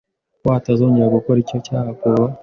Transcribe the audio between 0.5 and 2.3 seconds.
atazongera gukora icyo cyaha kuva